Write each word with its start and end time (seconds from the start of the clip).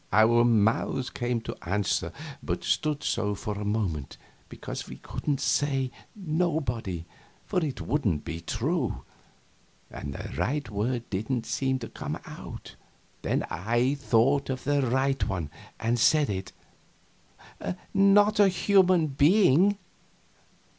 Our 0.11 0.43
mouths 0.43 1.11
came 1.11 1.37
open 1.47 1.55
to 1.59 1.69
answer, 1.69 2.11
but 2.41 2.63
stood 2.63 3.03
so 3.03 3.35
for 3.35 3.53
a 3.59 3.63
moment, 3.63 4.17
because 4.49 4.87
we 4.87 4.95
couldn't 4.95 5.39
say 5.39 5.91
"Nobody," 6.15 7.05
for 7.45 7.63
it 7.63 7.81
wouldn't 7.81 8.25
be 8.25 8.41
true, 8.41 9.03
and 9.91 10.15
the 10.15 10.33
right 10.35 10.67
word 10.71 11.07
didn't 11.11 11.45
seem 11.45 11.77
to 11.77 11.87
come; 11.87 12.17
then 13.21 13.45
I 13.51 13.93
thought 13.93 14.49
of 14.49 14.63
the 14.63 14.81
right 14.81 15.23
one, 15.27 15.51
and 15.79 15.99
said 15.99 16.31
it: 16.31 16.51
"Not 17.93 18.39
a 18.39 18.47
human 18.47 19.05
being." 19.05 19.77